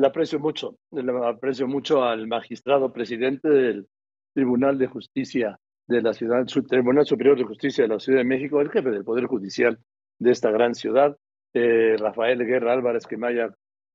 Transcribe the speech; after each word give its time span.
Le 0.00 0.06
aprecio 0.06 0.38
mucho, 0.38 0.76
le 0.92 1.12
aprecio 1.26 1.68
mucho 1.68 2.02
al 2.02 2.26
magistrado 2.26 2.90
presidente 2.90 3.50
del 3.50 3.86
Tribunal 4.32 4.78
de 4.78 4.86
Justicia 4.86 5.58
de 5.86 6.00
la 6.00 6.14
ciudad, 6.14 6.46
su 6.46 6.62
Tribunal 6.62 7.04
Superior 7.04 7.36
de 7.36 7.44
Justicia 7.44 7.84
de 7.84 7.88
la 7.88 8.00
Ciudad 8.00 8.20
de 8.20 8.24
México, 8.24 8.62
el 8.62 8.70
jefe 8.70 8.88
del 8.88 9.04
Poder 9.04 9.26
Judicial 9.26 9.78
de 10.18 10.30
esta 10.30 10.50
gran 10.50 10.74
ciudad, 10.74 11.18
eh, 11.52 11.96
Rafael 11.98 12.38
Guerra 12.46 12.72
Álvarez, 12.72 13.06
que 13.06 13.18
me 13.18 13.28
haya 13.28 13.50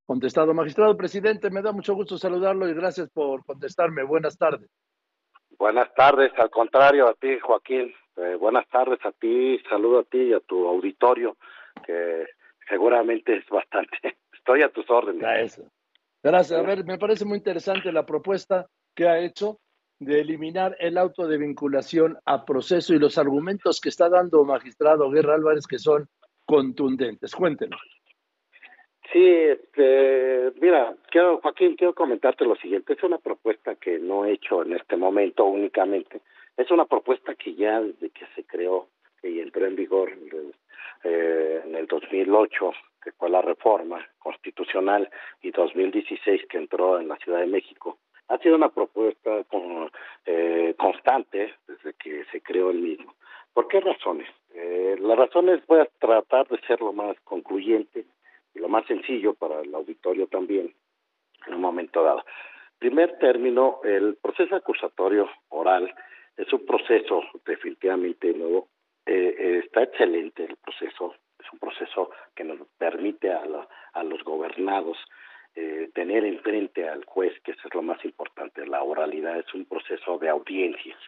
contestado. 0.06 0.54
Magistrado 0.54 0.96
presidente, 0.96 1.50
me 1.50 1.60
da 1.60 1.72
mucho 1.72 1.96
gusto 1.96 2.16
saludarlo 2.18 2.68
y 2.68 2.74
gracias 2.74 3.10
por 3.10 3.44
contestarme. 3.44 4.04
Buenas 4.04 4.38
tardes. 4.38 4.70
Buenas 5.58 5.92
tardes, 5.94 6.30
al 6.36 6.50
contrario 6.50 7.08
a 7.08 7.14
ti, 7.14 7.36
Joaquín. 7.40 7.92
Eh, 8.16 8.36
buenas 8.36 8.68
tardes 8.68 9.00
a 9.04 9.10
ti, 9.10 9.58
saludo 9.68 9.98
a 9.98 10.04
ti 10.04 10.18
y 10.18 10.32
a 10.34 10.38
tu 10.38 10.68
auditorio, 10.68 11.36
que 11.84 12.26
seguramente 12.68 13.38
es 13.38 13.48
bastante. 13.48 13.98
Estoy 14.32 14.62
a 14.62 14.68
tus 14.68 14.88
órdenes. 14.88 15.22
Gracias. 15.22 15.66
Gracias. 16.26 16.58
A 16.58 16.62
ver, 16.62 16.84
me 16.84 16.98
parece 16.98 17.24
muy 17.24 17.38
interesante 17.38 17.92
la 17.92 18.04
propuesta 18.04 18.66
que 18.96 19.06
ha 19.06 19.20
hecho 19.20 19.60
de 20.00 20.22
eliminar 20.22 20.76
el 20.80 20.98
auto 20.98 21.28
de 21.28 21.38
vinculación 21.38 22.18
a 22.24 22.44
proceso 22.44 22.92
y 22.92 22.98
los 22.98 23.16
argumentos 23.16 23.80
que 23.80 23.90
está 23.90 24.08
dando 24.08 24.44
magistrado 24.44 25.08
Guerra 25.08 25.36
Álvarez 25.36 25.68
que 25.68 25.78
son 25.78 26.08
contundentes. 26.44 27.32
Cuéntenos. 27.32 27.80
Sí, 29.12 29.24
este, 29.24 30.50
mira, 30.60 30.96
quiero, 31.12 31.38
Joaquín, 31.42 31.76
quiero 31.76 31.94
comentarte 31.94 32.44
lo 32.44 32.56
siguiente. 32.56 32.94
Es 32.94 33.04
una 33.04 33.18
propuesta 33.18 33.76
que 33.76 34.00
no 34.00 34.24
he 34.24 34.32
hecho 34.32 34.62
en 34.62 34.72
este 34.72 34.96
momento 34.96 35.44
únicamente. 35.44 36.22
Es 36.56 36.68
una 36.72 36.86
propuesta 36.86 37.36
que 37.36 37.54
ya 37.54 37.80
desde 37.80 38.10
que 38.10 38.26
se 38.34 38.42
creó 38.42 38.88
y 39.22 39.38
entró 39.38 39.64
en 39.64 39.76
vigor 39.76 40.10
eh, 41.04 41.62
en 41.64 41.76
el 41.76 41.86
2008, 41.86 42.72
que 43.06 43.12
fue 43.12 43.30
la 43.30 43.40
reforma 43.40 44.04
constitucional, 44.18 45.08
y 45.40 45.52
2016 45.52 46.46
que 46.48 46.58
entró 46.58 46.98
en 46.98 47.06
la 47.06 47.16
Ciudad 47.18 47.38
de 47.38 47.46
México, 47.46 47.98
ha 48.26 48.36
sido 48.38 48.56
una 48.56 48.70
propuesta 48.70 49.44
eh, 50.24 50.74
constante 50.76 51.54
desde 51.68 51.94
que 51.94 52.24
se 52.32 52.40
creó 52.40 52.70
el 52.70 52.80
mismo. 52.80 53.14
¿Por 53.54 53.68
qué 53.68 53.78
razones? 53.78 54.28
Eh, 54.54 54.96
las 54.98 55.16
razones 55.16 55.64
voy 55.68 55.78
a 55.78 55.88
tratar 56.00 56.48
de 56.48 56.58
ser 56.66 56.80
lo 56.80 56.92
más 56.92 57.16
concluyente 57.22 58.06
y 58.52 58.58
lo 58.58 58.68
más 58.68 58.84
sencillo 58.86 59.34
para 59.34 59.60
el 59.60 59.72
auditorio 59.72 60.26
también 60.26 60.74
en 61.46 61.54
un 61.54 61.60
momento 61.60 62.02
dado. 62.02 62.24
Primer 62.80 63.18
término, 63.18 63.78
el 63.84 64.16
proceso 64.16 64.56
acusatorio 64.56 65.30
oral 65.50 65.94
es 66.36 66.52
un 66.52 66.66
proceso 66.66 67.22
definitivamente 67.46 68.32
nuevo. 68.32 68.66
Eh, 69.06 69.36
eh, 69.38 69.62
está 69.64 69.84
excelente 69.84 70.42
el 70.42 70.56
proceso, 70.56 71.14
es 71.46 71.52
un 71.52 71.58
proceso 71.58 72.10
que 72.34 72.44
nos 72.44 72.58
permite 72.78 73.32
a, 73.32 73.42
a 73.92 74.02
los 74.02 74.22
gobernados 74.24 74.98
eh, 75.54 75.88
tener 75.94 76.24
enfrente 76.24 76.88
al 76.88 77.04
juez, 77.04 77.32
que 77.42 77.52
eso 77.52 77.62
es 77.66 77.74
lo 77.74 77.82
más 77.82 78.04
importante, 78.04 78.66
la 78.66 78.82
oralidad 78.82 79.38
es 79.38 79.54
un 79.54 79.64
proceso 79.64 80.18
de 80.18 80.28
audiencias, 80.28 80.98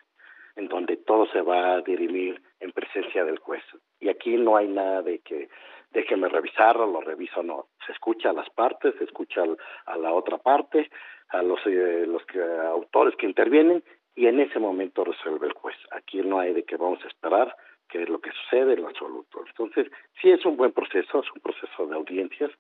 en 0.56 0.68
donde 0.68 0.96
todo 0.96 1.26
se 1.26 1.42
va 1.42 1.74
a 1.74 1.80
dirimir 1.82 2.40
en 2.60 2.72
presencia 2.72 3.24
del 3.24 3.38
juez. 3.38 3.62
Y 4.00 4.08
aquí 4.08 4.36
no 4.36 4.56
hay 4.56 4.68
nada 4.68 5.02
de 5.02 5.18
que 5.18 5.48
déjeme 5.90 6.28
revisarlo, 6.28 6.86
lo 6.86 7.00
reviso, 7.00 7.42
no. 7.42 7.66
Se 7.84 7.92
escucha 7.92 8.30
a 8.30 8.32
las 8.32 8.48
partes, 8.50 8.94
se 8.96 9.04
escucha 9.04 9.42
a 9.84 9.98
la 9.98 10.12
otra 10.12 10.38
parte, 10.38 10.90
a 11.28 11.42
los, 11.42 11.60
eh, 11.66 12.06
los 12.06 12.24
que, 12.24 12.40
autores 12.40 13.14
que 13.16 13.26
intervienen, 13.26 13.84
y 14.14 14.26
en 14.26 14.40
ese 14.40 14.58
momento 14.58 15.04
resuelve 15.04 15.46
el 15.46 15.52
juez. 15.52 15.76
Aquí 15.90 16.22
no 16.22 16.40
hay 16.40 16.54
de 16.54 16.64
que 16.64 16.76
vamos 16.76 17.04
a 17.04 17.08
esperar 17.08 17.54
qué 17.88 18.02
es 18.02 18.08
lo 18.08 18.20
que 18.20 18.30
sucede 18.32 18.74
en 18.74 18.82
lo 18.82 18.88
absoluto. 18.88 19.44
Entonces, 19.46 19.90
sí 20.20 20.30
es 20.30 20.44
un 20.44 20.56
buen 20.56 20.72
proceso, 20.72 21.20
es 21.20 21.32
un 21.32 21.40
proceso 21.40 21.86
de 21.86 21.96
audiencias 21.96 22.50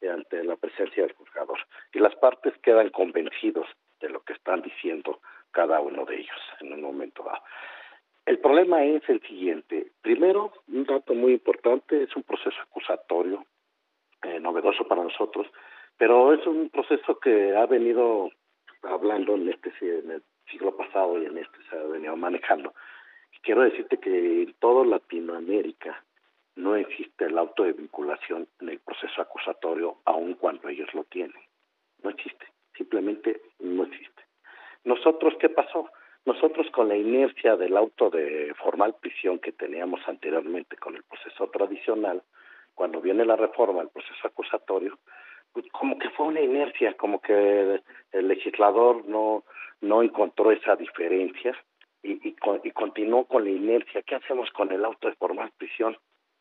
eh, 0.00 0.08
ante 0.08 0.42
la 0.44 0.56
presencia 0.56 1.02
del 1.02 1.14
juzgador. 1.14 1.58
Y 1.92 1.98
las 1.98 2.14
partes 2.16 2.54
quedan 2.62 2.90
convencidos 2.90 3.66
de 4.00 4.08
lo 4.08 4.20
que 4.22 4.32
están 4.32 4.62
diciendo 4.62 5.20
cada 5.50 5.80
uno 5.80 6.04
de 6.04 6.16
ellos 6.16 6.40
en 6.60 6.72
un 6.72 6.82
momento 6.82 7.22
dado. 7.22 7.42
El 8.26 8.38
problema 8.40 8.84
es 8.84 9.02
el 9.08 9.22
siguiente. 9.22 9.92
Primero, 10.02 10.52
un 10.68 10.84
dato 10.84 11.14
muy 11.14 11.32
importante, 11.32 12.02
es 12.02 12.14
un 12.14 12.22
proceso 12.22 12.60
acusatorio, 12.60 13.46
eh, 14.22 14.38
novedoso 14.38 14.86
para 14.86 15.02
nosotros, 15.02 15.46
pero 15.96 16.32
es 16.34 16.46
un 16.46 16.68
proceso 16.68 17.18
que 17.18 17.56
ha 17.56 17.66
venido 17.66 18.30
hablando 18.82 19.34
en 19.34 19.48
este 19.48 19.72
en 19.80 20.10
el 20.10 20.22
siglo 20.50 20.76
pasado 20.76 21.20
y 21.20 21.26
en 21.26 21.38
este 21.38 21.58
se 21.68 21.76
ha 21.76 21.82
venido 21.84 22.16
manejando 22.16 22.74
quiero 23.42 23.62
decirte 23.62 23.98
que 23.98 24.42
en 24.42 24.54
toda 24.54 24.84
Latinoamérica 24.84 26.04
no 26.56 26.74
existe 26.76 27.26
el 27.26 27.38
auto 27.38 27.64
de 27.64 27.72
vinculación 27.72 28.48
en 28.60 28.68
el 28.70 28.80
proceso 28.80 29.22
acusatorio, 29.22 29.98
aun 30.04 30.34
cuando 30.34 30.68
ellos 30.68 30.92
lo 30.92 31.04
tienen. 31.04 31.40
No 32.02 32.10
existe, 32.10 32.46
simplemente 32.76 33.40
no 33.60 33.84
existe. 33.84 34.22
Nosotros, 34.84 35.34
¿qué 35.40 35.48
pasó? 35.48 35.88
Nosotros 36.24 36.70
con 36.72 36.88
la 36.88 36.96
inercia 36.96 37.56
del 37.56 37.76
auto 37.76 38.10
de 38.10 38.52
formal 38.62 38.96
prisión 39.00 39.38
que 39.38 39.52
teníamos 39.52 40.00
anteriormente 40.06 40.76
con 40.76 40.96
el 40.96 41.04
proceso 41.04 41.48
tradicional, 41.48 42.22
cuando 42.74 43.00
viene 43.00 43.24
la 43.24 43.36
reforma 43.36 43.80
del 43.80 43.90
proceso 43.90 44.26
acusatorio, 44.26 44.98
pues 45.52 45.66
como 45.72 45.98
que 45.98 46.10
fue 46.10 46.26
una 46.26 46.40
inercia, 46.40 46.94
como 46.94 47.20
que 47.20 47.80
el 48.12 48.28
legislador 48.28 49.06
no, 49.06 49.44
no 49.80 50.02
encontró 50.02 50.52
esa 50.52 50.76
diferencia 50.76 51.56
y, 52.02 52.28
y, 52.28 52.70
continuó 52.72 53.24
con 53.24 53.44
la 53.44 53.50
inercia. 53.50 54.02
¿Qué 54.02 54.14
hacemos 54.14 54.50
con 54.50 54.70
el 54.72 54.84
auto 54.84 55.08
de 55.08 55.14
formal 55.16 55.50
prisión? 55.56 55.96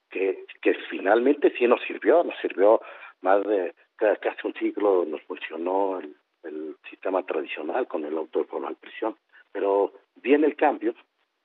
Que, 0.09 0.45
que 0.62 0.73
finalmente 0.90 1.53
sí 1.57 1.68
nos 1.68 1.81
sirvió, 1.81 2.23
nos 2.23 2.38
sirvió 2.40 2.81
más 3.22 3.44
de 3.45 3.73
casi 3.97 4.47
un 4.47 4.53
siglo, 4.53 5.06
nos 5.06 5.22
funcionó 5.23 6.00
el, 6.00 6.16
el 6.44 6.75
sistema 6.90 7.23
tradicional 7.23 7.88
con 7.88 8.06
el 8.06 8.17
auto 8.17 8.40
de 8.40 8.46
formal 8.46 8.75
prisión. 8.75 9.16
Pero 9.51 9.94
viene 10.16 10.47
el 10.47 10.56
cambio 10.56 10.94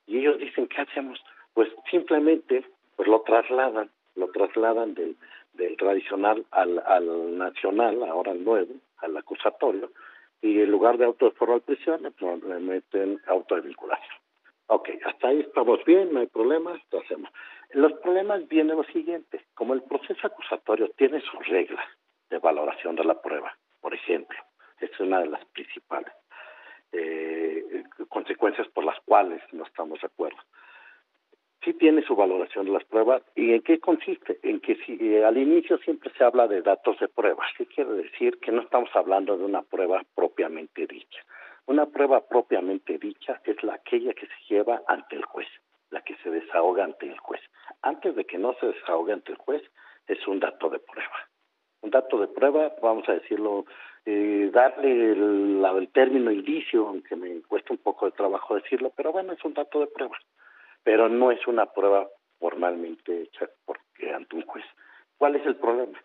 y 0.05 0.19
ellos 0.19 0.37
dicen, 0.39 0.67
¿qué 0.67 0.81
hacemos? 0.81 1.23
Pues 1.53 1.69
simplemente 1.89 2.63
pues 2.95 3.07
lo 3.07 3.21
trasladan, 3.21 3.89
lo 4.15 4.29
trasladan 4.29 4.93
del, 4.93 5.15
del 5.53 5.77
tradicional 5.77 6.45
al, 6.51 6.81
al 6.85 7.37
nacional, 7.37 8.03
ahora 8.03 8.31
al 8.31 8.43
nuevo, 8.43 8.73
al 8.97 9.17
acusatorio, 9.17 9.91
y 10.43 10.59
en 10.59 10.69
lugar 10.69 10.97
de 10.97 11.05
auto 11.05 11.25
de 11.25 11.31
formal 11.31 11.61
prisión 11.61 12.01
le 12.03 12.59
meten 12.59 13.19
auto 13.27 13.55
de 13.55 13.61
vinculación. 13.61 14.17
Ok, 14.67 14.89
hasta 15.05 15.29
ahí 15.29 15.39
estamos 15.39 15.83
bien, 15.85 16.13
no 16.13 16.19
hay 16.19 16.27
problemas, 16.27 16.81
lo 16.91 16.99
hacemos. 16.99 17.31
Los 17.71 17.93
problemas 17.93 18.45
vienen 18.49 18.75
lo 18.75 18.83
siguiente, 18.83 19.45
como 19.53 19.73
el 19.73 19.81
proceso 19.83 20.27
acusatorio 20.27 20.89
tiene 20.97 21.21
sus 21.21 21.47
reglas 21.47 21.85
de 22.29 22.39
valoración 22.39 22.95
de 22.97 23.05
la 23.05 23.21
prueba, 23.21 23.57
por 23.79 23.93
ejemplo, 23.93 24.37
es 24.81 24.91
una 24.99 25.21
de 25.21 25.27
las 25.27 25.45
principales 25.45 26.11
eh, 26.91 27.83
consecuencias 28.09 28.67
por 28.67 28.83
las 28.83 28.99
cuales 29.05 29.41
no 29.53 29.63
estamos 29.63 30.01
de 30.01 30.07
acuerdo 30.07 30.39
sí 31.63 31.73
tiene 31.73 32.01
su 32.03 32.15
valoración 32.15 32.65
de 32.65 32.71
las 32.71 32.83
pruebas. 32.83 33.21
¿Y 33.35 33.53
en 33.53 33.61
qué 33.61 33.79
consiste? 33.79 34.39
En 34.43 34.59
que 34.59 34.75
si 34.85 34.97
eh, 34.99 35.25
al 35.25 35.37
inicio 35.37 35.77
siempre 35.79 36.11
se 36.17 36.23
habla 36.23 36.47
de 36.47 36.61
datos 36.61 36.99
de 36.99 37.07
pruebas, 37.07 37.47
¿qué 37.57 37.65
quiere 37.65 37.91
decir? 37.93 38.39
Que 38.39 38.51
no 38.51 38.61
estamos 38.61 38.89
hablando 38.93 39.37
de 39.37 39.45
una 39.45 39.61
prueba 39.61 40.03
propiamente 40.15 40.85
dicha. 40.87 41.19
Una 41.65 41.85
prueba 41.85 42.21
propiamente 42.27 42.97
dicha 42.97 43.41
es 43.45 43.61
la 43.63 43.75
aquella 43.75 44.13
que 44.13 44.27
se 44.27 44.53
lleva 44.53 44.81
ante 44.87 45.15
el 45.15 45.23
juez, 45.25 45.47
la 45.91 46.01
que 46.01 46.15
se 46.17 46.29
desahoga 46.29 46.83
ante 46.83 47.07
el 47.07 47.17
juez. 47.19 47.41
Antes 47.81 48.15
de 48.15 48.25
que 48.25 48.37
no 48.37 48.53
se 48.59 48.67
desahogue 48.67 49.13
ante 49.13 49.31
el 49.31 49.37
juez, 49.37 49.63
es 50.07 50.27
un 50.27 50.39
dato 50.39 50.69
de 50.69 50.79
prueba. 50.79 51.29
Un 51.81 51.89
dato 51.89 52.19
de 52.19 52.27
prueba, 52.27 52.73
vamos 52.81 53.07
a 53.07 53.13
decirlo, 53.13 53.65
eh, 54.05 54.49
darle 54.53 55.11
el, 55.11 55.63
el 55.63 55.89
término 55.89 56.31
indicio, 56.31 56.87
aunque 56.87 57.15
me 57.15 57.41
cuesta 57.43 57.73
un 57.73 57.79
poco 57.79 58.05
de 58.05 58.11
trabajo 58.11 58.55
decirlo, 58.55 58.91
pero 58.95 59.11
bueno, 59.11 59.33
es 59.33 59.43
un 59.45 59.53
dato 59.53 59.79
de 59.79 59.87
prueba 59.87 60.17
pero 60.83 61.09
no 61.09 61.31
es 61.31 61.45
una 61.47 61.65
prueba 61.67 62.07
formalmente 62.39 63.23
hecha 63.23 63.49
porque 63.65 64.13
ante 64.13 64.35
un 64.35 64.43
juez. 64.43 64.65
¿Cuál 65.17 65.35
es 65.37 65.45
el 65.45 65.55
problema? 65.55 65.97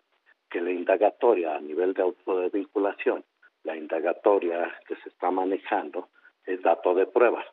Que 0.49 0.61
la 0.61 0.71
indagatoria 0.71 1.55
a 1.55 1.59
nivel 1.59 1.93
de 1.93 2.01
auto 2.01 2.39
de 2.39 2.49
vinculación, 2.49 3.23
la 3.63 3.75
indagatoria 3.75 4.73
que 4.87 4.95
se 4.97 5.09
está 5.09 5.31
manejando 5.31 6.09
es 6.45 6.61
dato 6.61 6.93
de 6.93 7.05
prueba. 7.05 7.43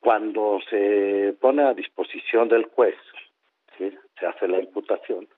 Cuando 0.00 0.58
se 0.70 1.36
pone 1.40 1.62
a 1.62 1.74
disposición 1.74 2.48
del 2.48 2.64
juez, 2.64 2.96
se 3.78 4.26
hace 4.26 4.48
la 4.48 4.60
imputación 4.60 5.28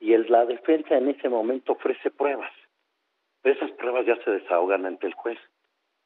y 0.00 0.16
la 0.16 0.44
defensa 0.46 0.96
en 0.96 1.08
ese 1.08 1.28
momento 1.28 1.72
ofrece 1.72 2.10
pruebas. 2.10 2.52
Esas 3.42 3.70
pruebas 3.72 4.06
ya 4.06 4.16
se 4.24 4.30
desahogan 4.30 4.86
ante 4.86 5.06
el 5.06 5.14
juez 5.14 5.38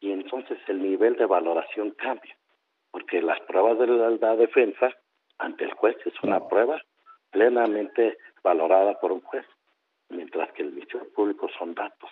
y 0.00 0.12
entonces 0.12 0.58
el 0.68 0.82
nivel 0.82 1.16
de 1.16 1.26
valoración 1.26 1.90
cambia 1.92 2.36
porque 2.90 3.20
las 3.22 3.40
pruebas 3.40 3.78
de 3.78 3.86
la, 3.86 4.36
defensa 4.36 4.94
ante 5.38 5.64
el 5.64 5.72
juez 5.72 5.96
es 6.04 6.14
una 6.22 6.48
prueba 6.48 6.80
plenamente 7.30 8.18
valorada 8.42 8.98
por 8.98 9.12
un 9.12 9.20
juez, 9.20 9.44
mientras 10.08 10.50
que 10.52 10.62
el 10.62 10.72
Ministerio 10.72 11.08
Público 11.12 11.48
son 11.58 11.74
datos. 11.74 12.10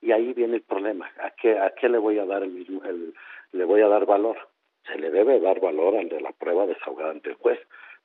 Y 0.00 0.12
ahí 0.12 0.32
viene 0.32 0.56
el 0.56 0.62
problema. 0.62 1.10
¿A 1.22 1.30
qué, 1.30 1.58
a 1.58 1.70
qué 1.70 1.88
le 1.88 1.98
voy 1.98 2.18
a 2.18 2.26
dar 2.26 2.42
el 2.42 2.50
mismo, 2.50 2.82
el, 2.84 3.14
le 3.52 3.64
voy 3.64 3.80
a 3.80 3.88
dar 3.88 4.06
valor? 4.06 4.36
Se 4.86 4.98
le 4.98 5.10
debe 5.10 5.40
dar 5.40 5.60
valor 5.60 5.96
al 5.96 6.08
de 6.08 6.20
la 6.20 6.32
prueba 6.32 6.66
desahogada 6.66 7.10
ante 7.10 7.30
el 7.30 7.36
juez. 7.36 7.58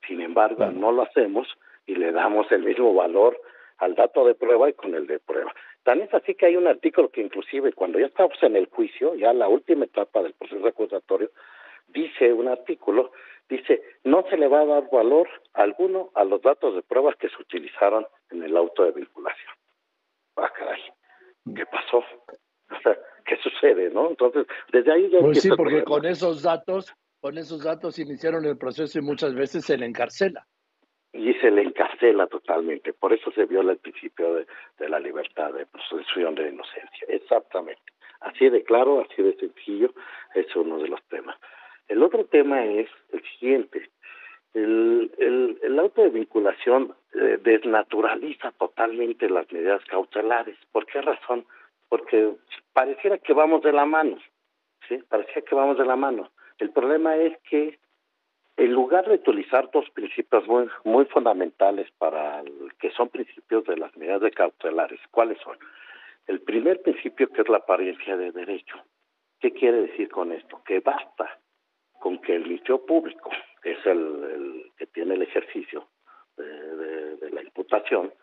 Sin 0.08 0.22
embargo, 0.22 0.66
no 0.68 0.92
lo 0.92 1.04
hacemos 1.04 1.48
y 1.86 1.96
le 1.96 2.12
damos 2.12 2.50
el 2.52 2.64
mismo 2.64 2.94
valor 2.94 3.40
al 3.80 3.96
dato 3.96 4.26
de 4.26 4.36
prueba 4.36 4.70
y 4.70 4.74
con 4.74 4.94
el 4.94 5.08
de 5.08 5.20
prueba. 5.20 5.54
Tan 5.84 6.02
es 6.02 6.14
así 6.14 6.36
que 6.36 6.46
hay 6.46 6.56
un 6.56 6.68
artículo 6.68 7.10
que 7.10 7.22
inclusive 7.22 7.74
cuando 7.74 8.00
ya 8.00 8.06
estamos 8.06 8.38
en 8.44 8.56
el 8.56 8.68
juicio, 8.68 9.16
ya 9.16 9.34
la 9.34 9.48
última 9.48 9.86
etapa 9.86 10.22
del 10.22 10.34
proceso 10.34 10.68
acusatorio, 10.68 11.32
dice 11.94 12.34
un 12.34 12.48
artículo, 12.48 13.12
dice, 13.50 13.82
no 14.04 14.24
se 14.30 14.38
le 14.38 14.48
va 14.48 14.62
a 14.62 14.66
dar 14.66 14.90
valor 14.92 15.28
alguno 15.54 16.12
a 16.16 16.24
los 16.24 16.42
datos 16.42 16.76
de 16.76 16.82
pruebas 16.82 17.16
que 17.18 17.30
se 17.30 17.42
utilizaron 17.42 18.06
en 18.32 18.44
el 18.44 18.56
auto 18.56 18.84
de 18.84 18.92
vinculación. 18.92 19.54
Ah, 20.36 20.52
caray, 20.58 20.82
¿qué 21.56 21.66
pasó? 21.66 22.04
¿Qué 23.26 23.38
sucede, 23.38 23.90
no? 23.92 24.10
Entonces, 24.10 24.48
desde 24.72 24.92
ahí 24.92 25.10
ya... 25.10 25.20
Pues 25.20 25.42
sí, 25.42 25.50
porque 25.56 25.84
con 25.84 26.06
esos 26.06 26.42
datos, 26.42 26.94
con 27.20 27.38
esos 27.38 27.64
datos 27.64 28.00
iniciaron 28.00 28.46
el 28.46 28.58
proceso 28.58 29.00
y 29.00 29.02
muchas 29.02 29.36
veces 29.36 29.66
se 29.66 29.78
le 29.78 29.86
encarcela 29.86 30.48
y 31.14 31.34
se 31.36 31.52
le 31.52 31.64
encarcela 31.64 32.28
totalmente. 32.28 32.94
Por 32.94 33.14
eso 33.14 33.32
se 33.32 33.46
viola 33.46 33.72
el 33.72 33.80
principio 33.80 34.36
de, 34.36 34.48
de 34.78 34.90
la 34.90 35.00
libertad 35.00 35.54
de 35.54 35.66
presunción 35.66 36.36
de 36.36 36.50
inocencia. 36.50 37.08
Exactamente. 37.08 37.82
Así 38.22 38.50
de 38.50 38.64
claro, 38.64 39.02
así 39.02 39.22
de 39.22 39.36
sencillo, 39.38 39.94
es 40.36 40.54
uno 40.56 40.78
de 40.80 40.90
los. 40.90 41.00
El 42.00 42.04
otro 42.06 42.24
tema 42.24 42.66
es 42.66 42.88
el 43.12 43.22
siguiente. 43.24 43.90
El, 44.54 45.78
auto 45.78 46.02
de 46.02 46.10
vinculación 46.10 46.96
eh, 47.14 47.38
desnaturaliza 47.44 48.54
totalmente 48.54 49.30
las 49.30 49.52
medidas 49.52 49.84
cautelares. 49.84 50.56
¿Por 50.72 50.86
qué 50.86 51.02
razón? 51.02 51.46
Porque 51.90 52.36
pareciera 52.72 53.18
que 53.18 53.34
vamos 53.34 53.64
de 53.64 53.74
la 53.74 53.84
mano, 53.84 54.18
¿sí? 54.88 55.04
Parecía 55.10 55.42
que 55.42 55.54
vamos 55.56 55.78
de 55.78 55.84
la 55.84 55.98
mano. 55.98 56.32
El 56.58 56.70
problema 56.72 57.18
es 57.18 57.38
que 57.50 57.80
en 58.56 58.72
lugar 58.72 59.06
de 59.06 59.16
utilizar 59.16 59.70
dos 59.70 59.90
principios 59.90 60.48
muy, 60.48 60.70
muy 60.86 61.04
fundamentales 61.04 61.92
para 61.98 62.40
el, 62.40 62.72
que 62.80 62.92
son 62.92 63.10
principios 63.10 63.66
de 63.66 63.76
las 63.76 63.94
medidas 63.98 64.22
de 64.22 64.32
cautelares, 64.32 65.02
¿cuáles 65.12 65.38
son? 65.40 65.58
El 66.28 66.40
primer 66.40 66.82
principio 66.82 67.28
que 67.28 67.42
es 67.42 67.50
la 67.50 67.58
apariencia 67.58 68.16
de 68.16 68.32
derecho. 68.32 68.78
¿Qué 69.42 69.52
quiere 69.52 69.82
decir 69.82 70.08
con 70.08 70.32
esto? 70.32 70.62
Que 70.64 70.80
basta 70.80 71.40
con 72.00 72.20
que 72.20 72.36
el 72.36 72.44
Ministerio 72.44 72.86
Público, 72.86 73.30
que 73.62 73.72
es 73.72 73.86
el, 73.86 74.72
que 74.78 74.88
tiene 74.88 75.16
el 75.16 75.22
ejercicio 75.22 75.88
de, 76.38 77.18
de, 77.18 77.30
la 77.32 77.42
imputación, 77.44 78.14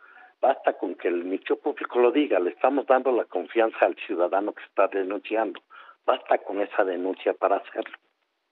basta 0.41 0.73
con 0.75 0.95
que 0.95 1.09
el 1.09 1.25
Ministerio 1.25 1.61
Público 1.61 1.99
lo 1.99 2.11
diga, 2.11 2.41
le 2.41 2.51
estamos 2.51 2.87
dando 2.87 3.13
la 3.13 3.25
confianza 3.25 3.87
al 3.87 3.97
ciudadano 4.07 4.53
que 4.53 4.65
está 4.65 4.89
denunciando, 4.89 5.61
basta 6.05 6.39
con 6.39 6.61
esa 6.61 6.85
denuncia 6.85 7.35
para 7.35 7.57
hacerlo. 7.57 7.97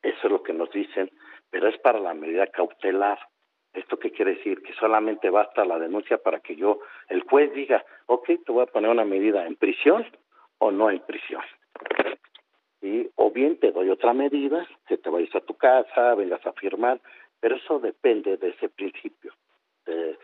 Eso 0.03 0.19
es 0.23 0.31
lo 0.31 0.43
que 0.43 0.53
nos 0.53 0.71
dicen 0.71 1.11
pero 1.55 1.69
es 1.69 1.79
para 1.79 2.01
la 2.01 2.15
medida 2.15 2.49
cautelar. 2.49 3.17
¿Esto 3.73 3.97
qué 3.97 4.11
quiere 4.11 4.35
decir? 4.35 4.61
Que 4.61 4.75
solamente 4.75 5.31
basta 5.31 5.65
la 5.65 5.79
denuncia 5.79 6.19
para 6.19 6.41
que 6.41 6.57
yo, 6.57 6.81
el 7.09 7.23
juez 7.23 7.55
diga, 7.55 7.85
ok, 8.07 8.27
te 8.45 8.51
voy 8.51 8.65
a 8.65 8.67
poner 8.67 8.91
una 8.91 9.05
medida 9.05 9.47
en 9.47 9.55
prisión 9.55 10.05
o 10.59 10.73
no 10.73 10.91
en 10.91 10.99
prisión. 10.99 11.43
Y, 12.85 13.11
o 13.15 13.31
bien 13.31 13.57
te 13.57 13.73
doy 13.73 13.89
otra 13.89 14.13
medida, 14.13 14.69
que 14.87 14.99
te 14.99 15.09
vayas 15.09 15.35
a 15.35 15.41
tu 15.41 15.55
casa, 15.55 16.15
vengas 16.15 16.47
a 16.47 16.53
firmar, 16.53 17.01
pero 17.41 17.57
eso 17.57 17.79
depende 17.79 18.37
de 18.37 18.51
ese 18.51 18.69
principio, 18.69 19.33
de, 19.87 20.19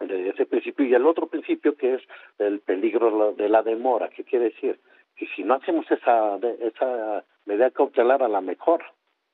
ese 0.00 0.46
principio. 0.46 0.86
Y 0.86 0.94
el 0.94 1.06
otro 1.06 1.26
principio 1.26 1.76
que 1.76 1.96
es 1.96 2.02
el 2.38 2.60
peligro 2.60 3.34
de 3.34 3.48
la 3.50 3.62
demora, 3.62 4.08
¿qué 4.08 4.24
quiere 4.24 4.46
decir? 4.46 4.80
Que 5.14 5.26
si 5.36 5.44
no 5.44 5.54
hacemos 5.54 5.84
esa, 5.90 6.38
esa 6.60 7.24
medida 7.44 7.70
cautelar, 7.70 8.22
a 8.22 8.28
la 8.28 8.40
mejor 8.40 8.82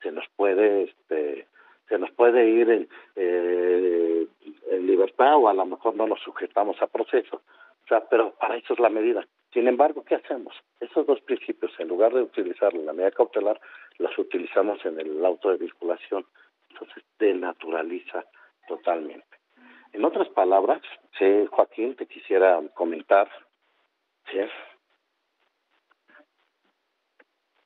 se 0.01 0.11
nos 0.11 0.25
puede 0.35 0.83
este 0.83 1.47
se 1.87 1.97
nos 1.97 2.11
puede 2.11 2.47
ir 2.47 2.69
en, 2.69 2.89
eh, 3.15 4.27
en 4.69 4.85
libertad 4.85 5.37
o 5.37 5.47
a 5.47 5.53
lo 5.53 5.65
mejor 5.65 5.95
no 5.95 6.07
nos 6.07 6.19
sujetamos 6.19 6.79
a 6.81 6.87
proceso. 6.87 7.37
O 7.37 7.87
sea, 7.87 8.01
pero 8.07 8.31
para 8.35 8.57
eso 8.57 8.73
es 8.73 8.79
la 8.79 8.89
medida. 8.89 9.25
Sin 9.53 9.67
embargo, 9.67 10.03
¿qué 10.03 10.15
hacemos? 10.15 10.53
Esos 10.79 11.05
dos 11.07 11.19
principios, 11.21 11.71
en 11.79 11.87
lugar 11.87 12.13
de 12.13 12.21
utilizar 12.21 12.73
la 12.73 12.93
medida 12.93 13.11
cautelar, 13.11 13.59
las 13.97 14.17
utilizamos 14.17 14.83
en 14.85 14.99
el 14.99 15.25
auto 15.25 15.49
de 15.49 15.57
vinculación. 15.57 16.25
Entonces, 16.69 17.03
denaturaliza 17.17 18.25
totalmente. 18.67 19.25
En 19.91 20.05
otras 20.05 20.29
palabras, 20.29 20.81
sí, 21.17 21.47
Joaquín, 21.49 21.95
te 21.95 22.05
quisiera 22.05 22.61
comentar, 22.75 23.27
¿sí? 24.31 24.37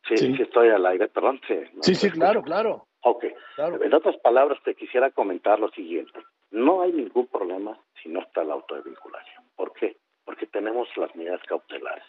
Sí, 0.07 0.17
sí, 0.17 0.41
estoy 0.41 0.69
al 0.69 0.85
aire, 0.85 1.07
perdón. 1.07 1.39
Sí, 1.81 1.95
sí, 1.95 2.09
claro, 2.11 2.41
claro. 2.41 2.87
Ok. 3.01 3.25
En 3.57 3.93
otras 3.93 4.17
palabras, 4.17 4.57
te 4.63 4.75
quisiera 4.75 5.11
comentar 5.11 5.59
lo 5.59 5.69
siguiente. 5.69 6.19
No 6.51 6.81
hay 6.81 6.91
ningún 6.91 7.27
problema 7.27 7.77
si 8.01 8.09
no 8.09 8.21
está 8.21 8.41
el 8.41 8.51
auto 8.51 8.75
de 8.75 8.81
vinculación. 8.81 9.42
Tenemos 10.53 10.87
las 10.95 11.13
medidas 11.15 11.41
cautelares. 11.43 12.05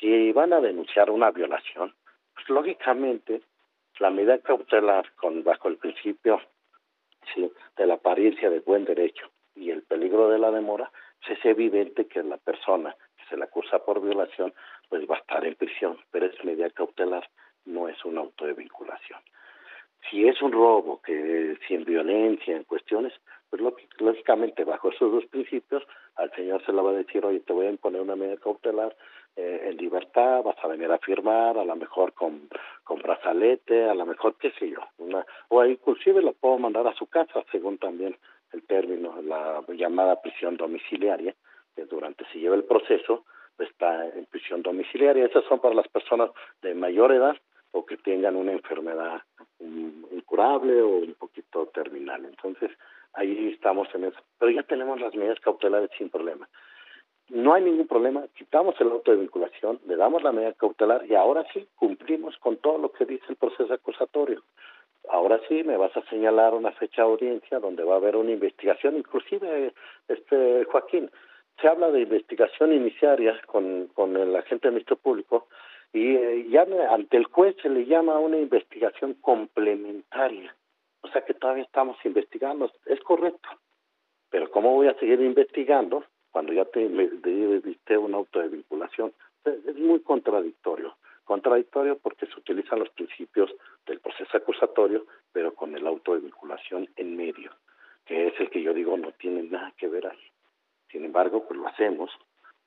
Si 0.00 0.30
van 0.32 0.52
a 0.52 0.60
denunciar 0.60 1.10
una 1.10 1.32
violación, 1.32 1.94
pues 2.34 2.48
lógicamente 2.48 3.42
la 3.98 4.10
medida 4.10 4.38
cautelar 4.38 5.12
con 5.16 5.42
bajo 5.42 5.68
el 5.68 5.76
principio 5.76 6.40
sí, 7.34 7.50
de 7.76 7.86
la 7.86 7.94
apariencia 7.94 8.50
de 8.50 8.60
buen 8.60 8.84
derecho 8.84 9.30
y 9.56 9.70
el 9.70 9.82
peligro 9.82 10.28
de 10.28 10.38
la 10.38 10.52
demora, 10.52 10.92
pues 11.20 11.38
es 11.38 11.44
evidente 11.44 12.06
que 12.06 12.22
la 12.22 12.36
persona 12.36 12.94
que 13.16 13.24
se 13.28 13.36
le 13.36 13.44
acusa 13.44 13.84
por 13.84 14.00
violación 14.00 14.54
pues 14.88 15.02
va 15.10 15.16
a 15.16 15.18
estar 15.18 15.44
en 15.44 15.56
prisión, 15.56 15.98
pero 16.12 16.26
es 16.26 16.44
medida 16.44 16.70
cautelar, 16.70 17.28
no 17.64 17.88
es 17.88 18.04
un 18.04 18.16
auto 18.16 18.46
de 18.46 18.52
vinculación. 18.52 19.18
Si 20.08 20.28
es 20.28 20.40
un 20.40 20.52
robo, 20.52 21.02
que 21.02 21.58
sin 21.66 21.84
violencia, 21.84 22.54
en 22.54 22.62
cuestiones, 22.62 23.12
pues 23.56 23.86
lógicamente 23.98 24.64
bajo 24.64 24.90
esos 24.90 25.12
dos 25.12 25.26
principios, 25.26 25.82
al 26.16 26.30
señor 26.32 26.64
se 26.64 26.72
le 26.72 26.82
va 26.82 26.90
a 26.90 26.94
decir, 26.94 27.24
oye, 27.24 27.40
te 27.40 27.52
voy 27.52 27.66
a 27.66 27.70
imponer 27.70 28.00
una 28.00 28.16
medida 28.16 28.36
cautelar 28.36 28.96
eh, 29.36 29.68
en 29.68 29.76
libertad, 29.76 30.42
vas 30.42 30.56
a 30.62 30.68
venir 30.68 30.90
a 30.90 30.98
firmar, 30.98 31.58
a 31.58 31.64
lo 31.64 31.76
mejor 31.76 32.12
con, 32.14 32.48
brazalete, 33.02 33.88
a 33.88 33.94
lo 33.94 34.06
mejor, 34.06 34.36
qué 34.38 34.50
sé 34.52 34.70
yo, 34.70 34.80
una, 34.98 35.26
o 35.48 35.64
inclusive 35.64 36.22
lo 36.22 36.32
puedo 36.32 36.58
mandar 36.58 36.86
a 36.86 36.94
su 36.94 37.06
casa, 37.06 37.44
según 37.52 37.78
también 37.78 38.16
el 38.52 38.62
término, 38.62 39.20
la 39.22 39.62
llamada 39.68 40.20
prisión 40.22 40.56
domiciliaria, 40.56 41.34
que 41.74 41.84
durante 41.84 42.24
se 42.32 42.38
lleva 42.38 42.56
el 42.56 42.64
proceso, 42.64 43.24
está 43.58 44.06
en 44.08 44.26
prisión 44.26 44.62
domiciliaria. 44.62 45.26
Esas 45.26 45.44
son 45.44 45.60
para 45.60 45.74
las 45.74 45.88
personas 45.88 46.30
de 46.62 46.74
mayor 46.74 47.12
edad 47.12 47.36
o 47.72 47.84
que 47.84 47.96
tengan 47.96 48.36
una 48.36 48.52
enfermedad 48.52 49.22
incurable 49.60 50.80
o 50.82 50.88
un 50.88 51.14
poquito 51.14 51.66
terminal. 51.66 52.24
Entonces, 52.24 52.70
ahí 53.16 53.48
estamos 53.52 53.88
en 53.94 54.04
eso. 54.04 54.18
Pero 54.38 54.52
ya 54.52 54.62
tenemos 54.62 55.00
las 55.00 55.14
medidas 55.14 55.40
cautelares 55.40 55.90
sin 55.98 56.10
problema. 56.10 56.48
No 57.28 57.54
hay 57.54 57.64
ningún 57.64 57.88
problema, 57.88 58.24
quitamos 58.36 58.80
el 58.80 58.88
auto 58.88 59.10
de 59.10 59.16
vinculación, 59.16 59.80
le 59.86 59.96
damos 59.96 60.22
la 60.22 60.30
medida 60.30 60.52
cautelar 60.52 61.04
y 61.06 61.16
ahora 61.16 61.44
sí 61.52 61.66
cumplimos 61.74 62.36
con 62.38 62.56
todo 62.58 62.78
lo 62.78 62.92
que 62.92 63.04
dice 63.04 63.24
el 63.28 63.36
proceso 63.36 63.72
acusatorio. 63.72 64.42
Ahora 65.08 65.40
sí 65.48 65.64
me 65.64 65.76
vas 65.76 65.96
a 65.96 66.08
señalar 66.08 66.54
una 66.54 66.70
fecha 66.72 67.02
de 67.02 67.08
audiencia 67.08 67.58
donde 67.58 67.82
va 67.82 67.94
a 67.94 67.96
haber 67.96 68.14
una 68.14 68.30
investigación, 68.30 68.96
inclusive 68.96 69.72
este 70.06 70.64
Joaquín, 70.66 71.10
se 71.60 71.68
habla 71.68 71.90
de 71.90 72.02
investigación 72.02 72.72
iniciaria 72.72 73.40
con, 73.46 73.88
con 73.94 74.16
el 74.16 74.36
agente 74.36 74.68
del 74.68 74.74
Ministerio 74.74 75.02
Público 75.02 75.48
y 75.92 76.14
eh, 76.14 76.46
ya 76.50 76.66
ante 76.90 77.16
el 77.16 77.24
juez 77.24 77.56
se 77.62 77.68
le 77.68 77.86
llama 77.86 78.18
una 78.18 78.38
investigación 78.38 79.14
complementaria. 79.14 80.54
O 81.06 81.12
sea 81.12 81.24
que 81.24 81.34
todavía 81.34 81.62
estamos 81.62 81.96
investigando. 82.04 82.70
Es 82.84 83.00
correcto. 83.00 83.48
Pero 84.28 84.50
¿cómo 84.50 84.74
voy 84.74 84.88
a 84.88 84.98
seguir 84.98 85.20
investigando 85.20 86.04
cuando 86.32 86.52
ya 86.52 86.64
te 86.64 86.88
diste 87.60 87.96
un 87.96 88.14
auto 88.14 88.40
de 88.40 88.48
vinculación? 88.48 89.12
Es 89.44 89.76
muy 89.76 90.00
contradictorio. 90.00 90.96
Contradictorio 91.24 91.96
porque 91.98 92.26
se 92.26 92.38
utilizan 92.38 92.80
los 92.80 92.90
principios 92.90 93.54
del 93.86 94.00
proceso 94.00 94.36
acusatorio, 94.36 95.06
pero 95.32 95.54
con 95.54 95.76
el 95.76 95.86
auto 95.86 96.14
de 96.14 96.20
vinculación 96.20 96.88
en 96.96 97.16
medio, 97.16 97.52
que 98.04 98.28
es 98.28 98.40
el 98.40 98.50
que 98.50 98.62
yo 98.62 98.74
digo 98.74 98.96
no 98.96 99.12
tiene 99.12 99.44
nada 99.44 99.72
que 99.76 99.86
ver 99.86 100.08
ahí. 100.08 100.30
Sin 100.90 101.04
embargo, 101.04 101.44
pues 101.46 101.58
lo 101.58 101.68
hacemos 101.68 102.10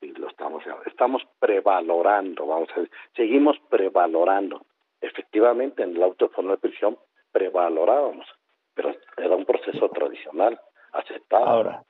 y 0.00 0.12
lo 0.12 0.28
estamos 0.28 0.62
estamos 0.86 1.22
prevalorando, 1.38 2.46
vamos 2.46 2.70
a 2.70 2.80
decir, 2.80 2.90
seguimos 3.14 3.58
prevalorando. 3.68 4.64
Efectivamente, 5.02 5.82
en 5.82 5.96
el 5.96 6.02
auto 6.02 6.28
de 6.28 6.34
forma 6.34 6.52
de 6.52 6.58
prisión 6.58 6.98
prevalorábamos, 7.32 8.26
pero 8.74 8.94
era 9.16 9.36
un 9.36 9.44
proceso 9.44 9.88
tradicional, 9.90 10.58
aceptado. 10.92 11.46
Ahora. 11.46 11.82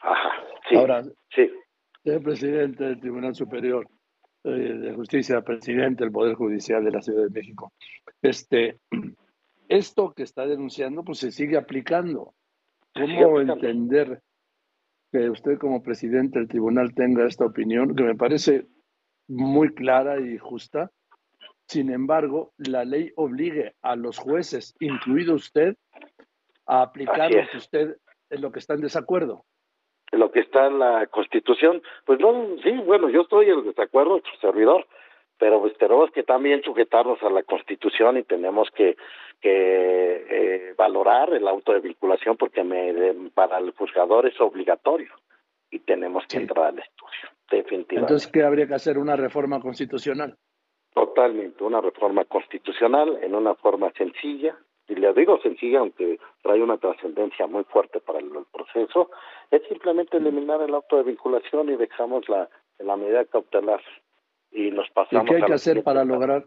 Ajá, 0.00 0.30
sí. 0.68 0.76
Ahora, 0.76 1.02
sí. 1.34 1.50
Señor 2.02 2.22
presidente 2.22 2.84
del 2.84 3.00
Tribunal 3.00 3.34
Superior 3.34 3.86
eh, 4.44 4.50
de 4.50 4.94
Justicia, 4.94 5.40
presidente 5.40 6.04
del 6.04 6.12
Poder 6.12 6.34
Judicial 6.34 6.84
de 6.84 6.90
la 6.90 7.00
Ciudad 7.00 7.24
de 7.24 7.30
México, 7.30 7.72
este, 8.20 8.78
esto 9.68 10.12
que 10.12 10.22
está 10.22 10.46
denunciando, 10.46 11.02
pues 11.02 11.18
se 11.18 11.30
sigue 11.30 11.56
aplicando. 11.56 12.34
¿Cómo 12.94 13.40
entender 13.40 14.22
que 15.10 15.30
usted 15.30 15.58
como 15.58 15.82
presidente 15.82 16.38
del 16.38 16.48
tribunal 16.48 16.92
tenga 16.92 17.26
esta 17.26 17.44
opinión, 17.44 17.94
que 17.94 18.02
me 18.02 18.16
parece 18.16 18.66
muy 19.28 19.72
clara 19.72 20.20
y 20.20 20.38
justa. 20.38 20.90
Sin 21.66 21.90
embargo, 21.90 22.52
la 22.58 22.84
ley 22.84 23.12
obligue 23.16 23.74
a 23.82 23.96
los 23.96 24.18
jueces, 24.18 24.74
incluido 24.80 25.34
usted, 25.34 25.76
a 26.66 26.82
aplicar 26.82 27.32
lo 27.32 27.48
que 27.50 27.56
usted 27.56 27.96
en 28.30 28.40
lo 28.42 28.52
que 28.52 28.58
está 28.58 28.74
en 28.74 28.80
desacuerdo. 28.80 29.44
lo 30.12 30.30
que 30.30 30.40
está 30.40 30.66
en 30.66 30.78
la 30.78 31.06
Constitución, 31.06 31.82
pues 32.04 32.20
no, 32.20 32.56
sí, 32.62 32.70
bueno, 32.86 33.08
yo 33.08 33.22
estoy 33.22 33.50
en 33.50 33.64
desacuerdo, 33.64 34.20
su 34.30 34.36
servidor, 34.40 34.86
pero 35.38 35.60
pues 35.60 35.76
tenemos 35.78 36.10
que 36.12 36.22
también 36.22 36.62
sujetarnos 36.62 37.20
a 37.22 37.30
la 37.30 37.42
Constitución 37.42 38.18
y 38.18 38.22
tenemos 38.22 38.70
que, 38.70 38.96
que 39.40 40.26
eh, 40.30 40.74
valorar 40.76 41.34
el 41.34 41.48
auto 41.48 41.72
de 41.72 41.80
vinculación 41.80 42.36
porque 42.36 42.62
me, 42.62 43.30
para 43.34 43.58
el 43.58 43.72
juzgador 43.72 44.26
es 44.26 44.40
obligatorio 44.40 45.12
y 45.70 45.80
tenemos 45.80 46.24
que 46.28 46.38
entrar 46.38 46.66
al 46.66 46.78
estudio, 46.78 47.30
definitivamente. 47.50 47.96
Entonces, 47.96 48.30
¿qué 48.30 48.42
habría 48.44 48.68
que 48.68 48.74
hacer? 48.74 48.98
¿Una 48.98 49.16
reforma 49.16 49.60
constitucional? 49.60 50.36
Totalmente, 50.94 51.64
una 51.64 51.80
reforma 51.80 52.24
constitucional 52.24 53.18
en 53.20 53.34
una 53.34 53.56
forma 53.56 53.90
sencilla, 53.98 54.56
y 54.86 54.94
le 54.94 55.12
digo 55.12 55.40
sencilla, 55.42 55.80
aunque 55.80 56.20
trae 56.40 56.62
una 56.62 56.76
trascendencia 56.78 57.48
muy 57.48 57.64
fuerte 57.64 58.00
para 58.00 58.20
el, 58.20 58.30
proceso, 58.52 59.10
es 59.50 59.62
simplemente 59.68 60.18
eliminar 60.18 60.62
el 60.62 60.72
auto 60.72 60.96
de 60.96 61.02
vinculación 61.02 61.68
y 61.68 61.76
dejamos 61.76 62.28
la, 62.28 62.48
la 62.78 62.96
medida 62.96 63.24
cautelar 63.24 63.80
y 64.52 64.70
nos 64.70 64.88
pasamos. 64.90 65.26
¿Y 65.26 65.30
qué 65.30 65.36
hay 65.36 65.42
que 65.42 65.54
hacer 65.54 65.82
para 65.82 66.04
lograr 66.04 66.44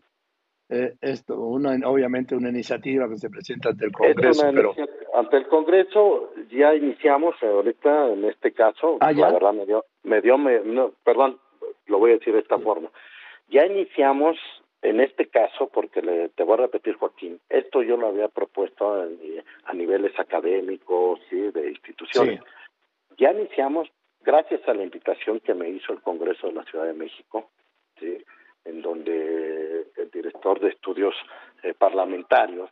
eh, 0.70 0.94
esto? 1.02 1.38
Una, 1.40 1.78
obviamente 1.86 2.34
una 2.34 2.50
iniciativa 2.50 3.10
que 3.10 3.18
se 3.18 3.30
presenta 3.30 3.70
ante 3.70 3.86
el 3.86 3.92
Congreso. 3.92 4.50
Pero... 4.54 4.74
Ante 5.14 5.38
el 5.38 5.48
Congreso 5.48 6.32
ya 6.52 6.74
iniciamos 6.74 7.36
ahorita 7.44 8.14
en 8.14 8.24
este 8.24 8.54
caso, 8.54 8.98
¿Ah, 9.02 9.12
la 9.12 9.32
verdad 9.34 9.54
me 9.54 9.66
dio, 9.66 9.84
me 10.04 10.22
dio, 10.22 10.38
me, 10.38 10.62
no, 10.62 10.94
perdón, 11.04 11.38
lo 11.88 12.00
voy 12.00 12.12
a 12.12 12.14
decir 12.14 12.34
de 12.34 12.40
esta 12.40 12.58
forma. 12.60 12.90
Ya 13.48 13.66
iniciamos 13.66 14.38
en 14.82 15.00
este 15.00 15.28
caso, 15.28 15.70
porque 15.70 16.02
le, 16.02 16.30
te 16.30 16.44
voy 16.44 16.56
a 16.56 16.64
repetir, 16.64 16.96
Joaquín, 16.96 17.40
esto 17.50 17.82
yo 17.82 17.98
lo 17.98 18.08
había 18.08 18.28
propuesto 18.28 18.94
a, 18.94 19.74
niveles 19.74 20.18
académicos, 20.20 21.20
¿sí? 21.30 21.52
de 21.52 21.70
instituciones. 21.70 22.42
Ya 23.18 23.32
iniciamos, 23.32 23.90
gracias 24.22 24.68
a 24.68 24.74
la 24.74 24.84
invitación 24.84 25.40
que 25.40 25.54
me 25.54 25.70
hizo 25.70 25.94
el 25.94 26.02
Congreso 26.02 26.48
de 26.48 26.54
la 26.54 26.64
Ciudad 26.64 26.86
de 26.86 26.94
México, 26.94 27.50
¿sí? 28.00 28.18
en 28.66 28.82
donde 28.82 29.88
el 29.96 30.12
director 30.12 30.60
de 30.60 30.70
estudios 30.70 31.16
eh, 31.64 31.74
parlamentarios, 31.74 32.70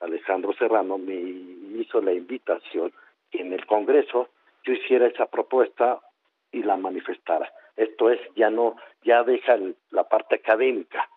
Alejandro 0.00 0.52
Serrano, 0.54 0.98
me 0.98 1.14
hizo 1.14 2.00
la 2.00 2.12
invitación 2.12 2.92
que 3.30 3.40
en 3.40 3.52
el 3.52 3.64
Congreso 3.66 4.28
yo 4.64 4.72
hiciera 4.72 5.06
esa 5.06 5.26
propuesta 5.26 6.00
y 6.52 6.62
la 6.62 6.76
manifestara. 6.76 7.52
Esto 7.76 8.10
es, 8.10 8.20
ya 8.34 8.50
no, 8.50 8.76
ya 9.02 9.22
deja 9.22 9.56
la 9.90 10.08
parte 10.08 10.36
académica, 10.36 11.08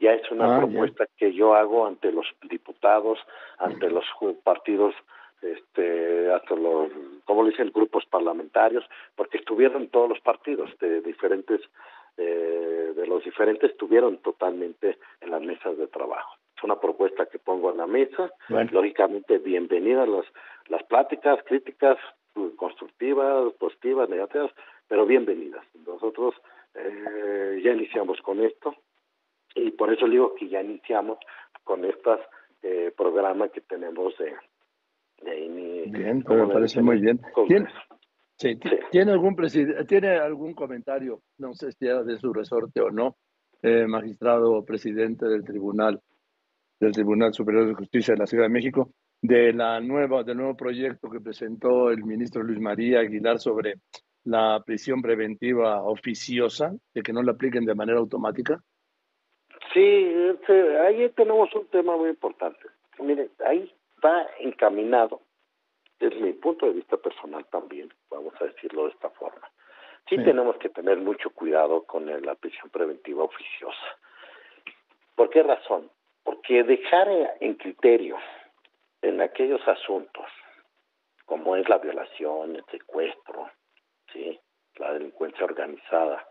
ya 0.00 0.14
es 0.14 0.30
una 0.30 0.56
ah, 0.56 0.58
propuesta 0.58 1.06
que 1.16 1.32
yo 1.32 1.54
hago 1.54 1.86
ante 1.86 2.10
los 2.10 2.26
diputados, 2.48 3.18
ante 3.58 3.90
los 3.90 4.04
partidos, 4.42 4.94
este, 5.42 6.32
hasta 6.32 6.54
los, 6.56 6.90
como 7.24 7.44
dicen, 7.44 7.70
grupos 7.72 8.06
parlamentarios, 8.06 8.84
porque 9.14 9.38
estuvieron 9.38 9.88
todos 9.88 10.08
los 10.08 10.20
partidos 10.20 10.70
de 10.80 11.02
diferentes, 11.02 11.60
eh, 12.16 12.92
de 12.96 13.06
los 13.06 13.22
diferentes, 13.24 13.70
estuvieron 13.70 14.18
totalmente 14.18 14.98
en 15.20 15.30
las 15.30 15.42
mesas 15.42 15.76
de 15.76 15.86
trabajo. 15.86 16.34
Es 16.56 16.64
una 16.64 16.80
propuesta 16.80 17.26
que 17.26 17.38
pongo 17.38 17.70
en 17.70 17.78
la 17.78 17.86
mesa, 17.86 18.30
lógicamente 18.48 19.38
bienvenidas 19.38 20.08
las, 20.08 20.26
las 20.68 20.82
pláticas, 20.84 21.38
críticas, 21.44 21.98
constructivas, 22.56 23.52
positivas, 23.54 24.08
negativas, 24.08 24.50
pero 24.88 25.06
bienvenidas. 25.06 25.64
Nosotros 25.86 26.34
eh, 26.74 27.60
ya 27.64 27.72
iniciamos 27.72 28.20
con 28.22 28.40
esto, 28.40 28.74
y 29.54 29.70
por 29.72 29.92
eso 29.92 30.06
digo 30.08 30.34
que 30.34 30.48
ya 30.48 30.62
iniciamos 30.62 31.18
con 31.64 31.84
estos 31.84 32.20
eh, 32.62 32.92
programas 32.96 33.50
que 33.50 33.60
tenemos 33.60 34.14
de, 34.18 34.34
de 35.22 35.84
Bien, 35.86 36.24
me 36.28 36.46
parece 36.46 36.82
muy 36.82 37.00
bien. 37.00 37.20
¿Tiene, 37.46 37.68
sí, 38.36 38.58
¿Tiene 38.90 39.12
algún 39.12 39.36
tiene 39.86 40.16
algún 40.18 40.54
comentario, 40.54 41.20
no 41.38 41.54
sé 41.54 41.72
si 41.72 41.86
era 41.86 42.02
de 42.02 42.16
su 42.18 42.32
resorte 42.32 42.80
o 42.80 42.90
no, 42.90 43.16
eh, 43.62 43.86
magistrado 43.86 44.64
presidente 44.64 45.26
del 45.26 45.44
tribunal 45.44 46.00
del 46.80 46.92
Tribunal 46.92 47.34
Superior 47.34 47.66
de 47.66 47.74
Justicia 47.74 48.14
de 48.14 48.20
la 48.20 48.26
Ciudad 48.26 48.44
de 48.44 48.50
México, 48.50 48.90
de 49.22 49.52
la 49.52 49.80
nueva, 49.80 50.22
del 50.22 50.38
nuevo 50.38 50.56
proyecto 50.56 51.10
que 51.10 51.20
presentó 51.20 51.90
el 51.90 52.04
ministro 52.04 52.42
Luis 52.42 52.60
María 52.60 53.00
Aguilar 53.00 53.38
sobre 53.38 53.74
la 54.24 54.62
prisión 54.64 55.02
preventiva 55.02 55.82
oficiosa, 55.82 56.72
de 56.94 57.02
que 57.02 57.12
no 57.12 57.22
la 57.22 57.32
apliquen 57.32 57.64
de 57.64 57.74
manera 57.74 57.98
automática? 57.98 58.60
Sí, 59.72 60.12
este, 60.30 60.78
ahí 60.78 61.08
tenemos 61.10 61.54
un 61.54 61.66
tema 61.68 61.96
muy 61.96 62.10
importante. 62.10 62.66
Mire, 62.98 63.30
ahí 63.46 63.72
va 64.04 64.26
encaminado, 64.40 65.20
desde 65.98 66.20
mi 66.20 66.32
punto 66.32 66.66
de 66.66 66.72
vista 66.72 66.96
personal 66.96 67.46
también, 67.50 67.88
vamos 68.10 68.34
a 68.40 68.44
decirlo 68.44 68.84
de 68.84 68.90
esta 68.90 69.10
forma. 69.10 69.50
Sí, 70.08 70.16
tenemos 70.16 70.56
que 70.56 70.70
tener 70.70 70.98
mucho 70.98 71.30
cuidado 71.30 71.84
con 71.84 72.06
la 72.06 72.34
prisión 72.34 72.68
preventiva 72.70 73.22
oficiosa. 73.22 73.96
¿Por 75.14 75.30
qué 75.30 75.42
razón? 75.42 75.88
Porque 76.24 76.64
dejar 76.64 77.08
en 77.40 77.54
criterio 77.54 78.16
en 79.02 79.20
aquellos 79.20 79.66
asuntos, 79.66 80.26
como 81.24 81.56
es 81.56 81.68
la 81.68 81.78
violación, 81.78 82.56
el 82.56 82.64
secuestro, 82.70 83.50
sí, 84.12 84.38
la 84.76 84.92
delincuencia 84.92 85.44
organizada, 85.44 86.26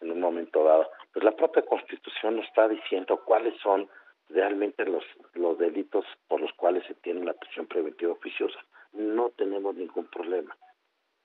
en 0.00 0.10
un 0.10 0.20
momento 0.20 0.64
dado, 0.64 0.90
pues 1.12 1.24
la 1.24 1.32
propia 1.32 1.62
Constitución 1.62 2.36
nos 2.36 2.46
está 2.46 2.68
diciendo 2.68 3.22
cuáles 3.24 3.58
son 3.60 3.88
realmente 4.28 4.84
los, 4.84 5.04
los 5.34 5.58
delitos 5.58 6.04
por 6.28 6.40
los 6.40 6.52
cuales 6.54 6.84
se 6.86 6.94
tiene 6.94 7.24
la 7.24 7.34
prisión 7.34 7.66
preventiva 7.66 8.12
oficiosa. 8.12 8.58
No 8.92 9.30
tenemos 9.30 9.74
ningún 9.74 10.06
problema. 10.06 10.56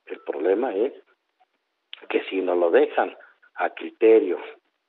El 0.06 0.22
problema 0.22 0.74
es 0.76 0.94
que 2.10 2.24
si 2.26 2.42
nos 2.42 2.58
lo 2.58 2.72
dejan 2.72 3.16
a 3.56 3.70
criterio 3.72 4.40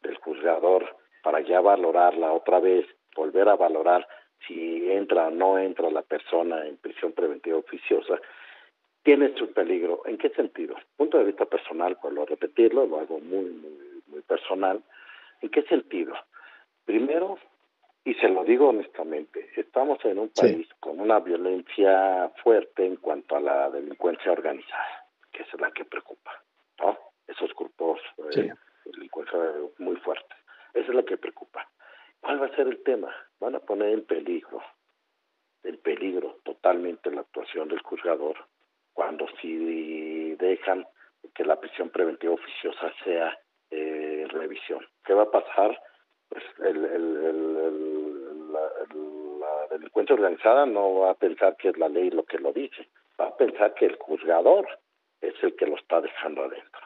del 0.03 0.17
juzgador 0.19 0.97
para 1.23 1.41
ya 1.41 1.61
valorarla 1.61 2.33
otra 2.33 2.61
vez, 2.61 2.87
volver 3.17 3.49
a 3.49 3.57
valorar 3.57 4.07
si 4.47 4.91
entra 4.91 5.29
o 5.29 5.31
no 5.31 5.59
entra 5.59 5.91
la 5.91 6.03
persona 6.03 6.67
en 6.67 6.77
prisión 6.77 7.13
preventiva 7.13 7.59
oficiosa, 7.59 8.21
tiene 9.03 9.35
su 9.37 9.53
peligro. 9.53 10.03
¿En 10.07 10.19
qué 10.19 10.31
sentido? 10.31 10.77
Punto 10.97 11.19
de 11.19 11.25
vista 11.25 11.47
personal, 11.47 11.97
vuelvo 12.03 12.23
a 12.23 12.27
repetirlo, 12.27 12.87
lo 12.87 13.01
hago 13.01 13.19
muy, 13.21 13.45
muy, 13.45 14.03
muy 14.09 14.23
personal. 14.23 14.83
¿En 15.41 15.49
qué 15.49 15.63
sentido? 15.63 16.15
Primero, 16.85 17.39
y 18.05 18.15
se 18.15 18.29
lo 18.29 18.45
digo 18.45 18.69
honestamente, 18.69 19.51
estamos 19.57 19.99
en 20.05 20.19
un 20.19 20.31
país 20.31 20.69
con 20.81 21.01
una 21.01 21.21
violencia 21.21 22.31
fuerte 22.43 22.85
en 22.85 22.97
cuanto 22.97 23.37
a 23.37 23.41
la 23.41 23.71
delincuencia 23.71 24.33
organizada, 24.33 25.07
que 25.33 25.43
es 25.43 25.61
la 25.61 25.71
que 25.71 25.85
preocupa, 25.85 26.43
¿no? 26.81 26.99
Esos 27.27 27.55
grupos 27.55 28.01
eh, 28.35 28.43
de 28.43 28.55
delincuencia 28.85 29.39
muy 29.79 29.97
fuertes. 29.97 30.37
Esa 30.75 30.89
es 30.89 30.95
la 30.95 31.03
que 31.03 31.17
preocupa. 31.17 31.69
¿Cuál 32.21 32.43
va 32.43 32.47
a 32.47 32.57
ser 32.57 32.67
el 32.69 32.83
tema? 32.83 33.15
Van 33.41 33.55
a 33.55 33.61
poner 33.61 33.91
en 33.91 34.05
peligro, 34.05 34.63
en 35.63 35.79
peligro 35.79 36.39
totalmente 36.45 37.11
la 37.11 37.23
actuación 37.23 37.69
del 37.69 37.81
juzgador 37.81 38.37
cuando 38.93 39.27
si 39.41 40.35
dejan 40.37 40.87
que 41.35 41.45
la 41.45 41.59
prisión 41.59 41.91
preventiva 41.91 42.35
oficiosa 42.35 42.93
sea 43.05 43.39
eh, 43.71 44.27
revisión. 44.29 44.87
¿Qué 45.05 45.15
va 45.15 45.23
a 45.23 45.31
pasar? 45.31 45.81
Pues 46.29 46.45
el, 46.59 46.85
el, 46.85 48.53
la, 48.53 48.61
la, 49.41 49.67
delincuencia 49.71 50.15
organizada 50.15 50.67
no 50.67 51.01
va 51.01 51.11
a 51.11 51.15
pensar 51.15 51.57
que 51.57 51.71
es 51.71 51.79
la 51.79 51.89
ley 51.89 52.11
lo 52.11 52.25
que 52.25 52.39
lo 52.39 52.53
dice, 52.53 52.89
va 53.21 53.29
a 53.29 53.37
pensar 53.37 53.75
que 53.75 53.87
el 53.87 53.97
juzgador 53.97 54.67
es 55.21 55.35
el 55.43 55.57
que 55.57 55.67
lo 55.67 55.77
está 55.77 56.01
dejando 56.01 56.45
adentro. 56.45 56.83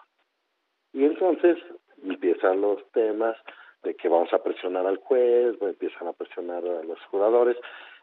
Y 0.92 1.04
entonces 1.04 1.58
empiezan 2.02 2.60
los 2.60 2.90
temas 2.92 3.36
de 3.84 3.94
que 3.94 4.08
vamos 4.08 4.32
a 4.32 4.42
presionar 4.42 4.86
al 4.86 4.96
juez, 4.96 5.56
empiezan 5.60 6.08
a 6.08 6.12
presionar 6.12 6.64
a 6.64 6.82
los 6.82 6.98
jugadores. 7.10 7.56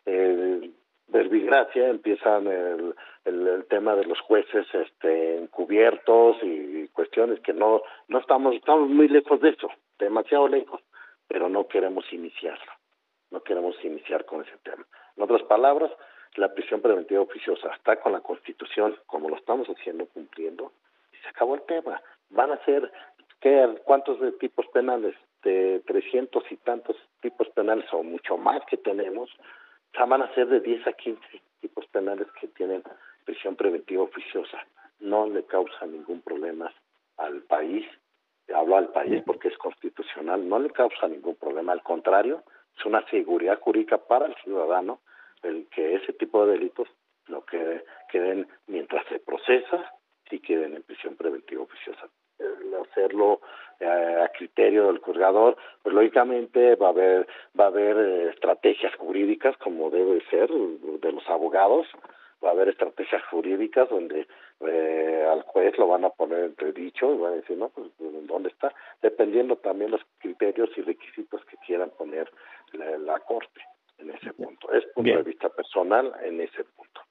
Eh, 0.06 0.72
desgracia 1.12 1.90
empiezan 1.90 2.48
el, 2.48 2.96
el, 3.26 3.66
tema 3.66 3.96
de 3.96 4.06
los 4.06 4.20
jueces 4.22 4.66
este, 4.74 5.38
encubiertos 5.38 6.38
y 6.42 6.88
cuestiones 6.90 7.40
que 7.42 7.54
no 7.54 7.82
no 8.08 8.20
estamos 8.20 8.56
estamos 8.56 8.90
muy 8.90 9.08
lejos 9.08 9.40
de 9.42 9.50
eso 9.50 9.70
demasiado 10.00 10.48
lejos 10.48 10.82
pero 11.28 11.50
no 11.50 11.68
queremos 11.68 12.06
iniciarlo 12.14 12.72
no 13.30 13.44
queremos 13.44 13.76
iniciar 13.84 14.26
con 14.26 14.42
ese 14.42 14.58
tema 14.64 14.86
en 15.18 15.24
otras 15.24 15.44
palabras 15.44 15.92
la 16.36 16.54
prisión 16.54 16.82
preventiva 16.82 17.22
oficiosa 17.22 17.74
está 17.76 18.00
con 18.00 18.14
la 18.14 18.22
Constitución 18.22 18.96
como 19.06 19.30
lo 19.30 19.36
estamos 19.36 19.68
haciendo 19.68 20.06
cumpliendo 20.08 20.72
y 21.12 21.18
se 21.18 21.28
acabó 21.28 21.56
el 21.56 21.64
tema 21.64 22.02
van 22.30 22.52
a 22.52 22.66
ser 22.66 22.90
¿qué, 23.42 23.76
cuántos 23.84 24.18
tipos 24.40 24.66
penales 24.68 25.16
de 25.44 25.82
trescientos 25.86 26.44
y 26.52 26.58
tantos 26.58 26.96
tipos 27.22 27.50
penales 27.50 27.86
o 27.94 28.04
mucho 28.04 28.38
más 28.38 28.62
que 28.66 28.78
tenemos 28.78 29.30
van 30.08 30.22
a 30.22 30.34
ser 30.34 30.48
de 30.48 30.60
10 30.60 30.88
a 30.88 30.94
15 30.94 31.22
tipos 31.60 31.86
penales 31.88 32.28
que 32.40 32.48
tienen 32.48 32.84
prisión 33.26 33.56
preventiva 33.56 34.04
oficiosa. 34.04 34.66
No 35.00 35.28
le 35.28 35.44
causa 35.46 35.86
ningún 35.86 36.22
problema 36.22 36.72
al 37.18 37.42
país, 37.44 37.86
hablo 38.54 38.78
al 38.78 38.90
país 38.90 39.22
porque 39.26 39.50
es 39.50 39.58
constitucional, 39.58 40.48
no 40.48 40.60
le 40.60 40.70
causa 40.72 41.08
ningún 41.08 41.36
problema, 41.36 41.72
al 41.72 41.84
contrario, 41.84 42.44
es 42.78 42.86
una 42.86 43.06
seguridad 43.10 43.60
jurídica 43.60 43.98
para 43.98 44.26
el 44.26 44.36
ciudadano 44.44 45.00
el 45.44 45.68
que 45.70 45.96
ese 45.96 46.14
tipo 46.14 46.46
de 46.46 46.54
delitos 46.54 46.88
lo 47.28 47.46
que 47.46 47.84
queden 48.10 48.48
mientras 48.68 49.06
se 49.08 49.20
procesa, 49.20 49.92
si 50.30 50.40
queden 50.40 50.76
en 50.76 50.84
prisión 50.84 51.16
preventiva 51.16 51.64
oficiosa. 51.64 52.10
hacerlo 52.82 53.42
eh, 53.80 53.86
a 53.86 54.28
criterio 54.30 54.88
del 54.88 55.00
juzgador, 55.22 55.58
pues 55.84 55.94
lógicamente 55.94 56.76
va 56.76 56.88
a 56.88 56.90
haber 56.90 57.28
va 57.60 57.66
a 57.66 57.68
haber 57.68 57.98
eh, 57.98 58.30
estrategias 58.30 58.96
jurídicas 58.96 59.56
como 59.58 59.90
debe 59.90 60.22
ser 60.30 60.50
de 60.50 61.12
los 61.12 61.28
abogados, 61.30 61.88
va 62.44 62.50
a 62.50 62.52
haber 62.52 62.70
estrategias 62.70 63.24
jurídicas 63.30 63.90
donde 63.90 64.28
eh, 64.62 65.28
al 65.30 65.44
juez 65.44 65.78
lo 65.78 65.88
van 65.88 66.06
a 66.06 66.10
poner 66.10 66.46
entre 66.46 66.72
dicho 66.72 67.14
y 67.14 67.18
van 67.18 67.34
a 67.34 67.36
decir, 67.38 67.58
no, 67.58 67.70
pues 67.70 67.88
dónde 68.28 68.50
está, 68.50 68.74
dependiendo 69.02 69.56
también 69.58 69.92
los 69.92 70.02
criterios 70.20 70.70
y 70.78 70.82
requisitos 70.82 71.44
que 71.46 71.58
quieran 71.66 71.92
poner 71.92 72.32
la, 72.74 73.20
corte 73.20 73.62
en 73.98 74.12
ese 74.12 74.34
punto. 74.34 74.72
Es 74.72 74.86
punto 74.94 75.18
de 75.18 75.24
vista 75.24 75.50
personal 75.50 76.14
en 76.24 76.42
ese 76.42 76.64
punto. 76.64 77.02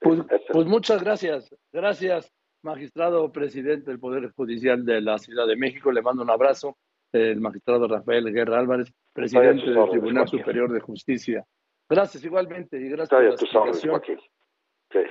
Pues, 0.00 0.20
pues 0.52 0.66
muchas 0.66 1.02
gracias, 1.02 1.54
gracias 1.72 2.37
magistrado 2.62 3.30
presidente 3.32 3.90
del 3.90 4.00
Poder 4.00 4.30
Judicial 4.32 4.84
de 4.84 5.00
la 5.00 5.18
Ciudad 5.18 5.46
de 5.46 5.56
México. 5.56 5.92
Le 5.92 6.02
mando 6.02 6.22
un 6.22 6.30
abrazo. 6.30 6.76
El 7.10 7.40
magistrado 7.40 7.88
Rafael 7.88 8.30
Guerra 8.32 8.58
Álvarez, 8.58 8.92
presidente 9.14 9.70
del 9.70 9.88
Tribunal 9.88 10.28
Superior 10.28 10.70
de 10.70 10.80
Justicia. 10.80 11.42
Gracias 11.88 12.22
igualmente 12.22 12.78
y 12.78 12.90
gracias 12.90 13.08
por 13.08 13.22
la 13.22 13.30
explicación. 13.30 14.02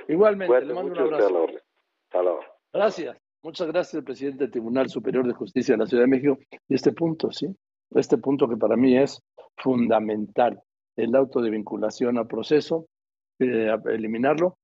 Igualmente, 0.06 0.64
le 0.64 0.74
mando 0.74 0.92
un 0.92 0.98
abrazo. 0.98 1.46
Gracias. 2.72 3.16
Muchas 3.42 3.68
gracias, 3.68 4.04
presidente 4.04 4.44
del 4.44 4.50
Tribunal 4.50 4.88
Superior 4.88 5.26
de 5.26 5.32
Justicia 5.32 5.74
de 5.74 5.78
la 5.78 5.86
Ciudad 5.86 6.04
de 6.04 6.08
México. 6.08 6.38
Y 6.68 6.74
este 6.74 6.92
punto, 6.92 7.32
¿sí? 7.32 7.48
Este 7.90 8.18
punto 8.18 8.48
que 8.48 8.56
para 8.56 8.76
mí 8.76 8.96
es 8.96 9.20
fundamental, 9.56 10.60
el 10.96 11.14
auto 11.14 11.40
de 11.40 11.50
vinculación 11.50 12.18
al 12.18 12.26
proceso, 12.26 12.86
eh, 13.38 13.74
eliminarlo 13.86 14.58